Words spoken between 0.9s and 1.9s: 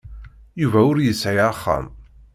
ur yesɛi axxam.